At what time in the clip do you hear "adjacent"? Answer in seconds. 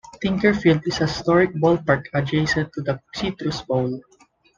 2.15-2.73